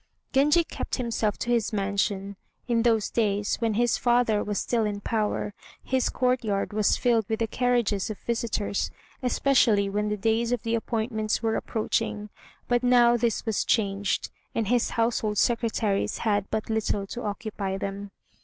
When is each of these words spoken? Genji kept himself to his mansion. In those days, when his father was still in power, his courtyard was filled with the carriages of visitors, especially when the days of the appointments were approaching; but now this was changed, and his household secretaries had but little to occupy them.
Genji 0.33 0.63
kept 0.63 0.95
himself 0.95 1.37
to 1.37 1.51
his 1.51 1.71
mansion. 1.71 2.35
In 2.67 2.81
those 2.81 3.11
days, 3.11 3.57
when 3.57 3.75
his 3.75 3.99
father 3.99 4.43
was 4.43 4.57
still 4.57 4.83
in 4.83 4.99
power, 4.99 5.53
his 5.83 6.09
courtyard 6.09 6.73
was 6.73 6.97
filled 6.97 7.29
with 7.29 7.37
the 7.39 7.45
carriages 7.45 8.09
of 8.09 8.17
visitors, 8.17 8.89
especially 9.21 9.91
when 9.91 10.09
the 10.09 10.17
days 10.17 10.51
of 10.51 10.63
the 10.63 10.73
appointments 10.73 11.43
were 11.43 11.55
approaching; 11.55 12.31
but 12.67 12.81
now 12.81 13.15
this 13.15 13.45
was 13.45 13.63
changed, 13.63 14.31
and 14.55 14.69
his 14.69 14.89
household 14.89 15.37
secretaries 15.37 16.17
had 16.17 16.49
but 16.49 16.67
little 16.71 17.05
to 17.05 17.21
occupy 17.21 17.77
them. 17.77 18.09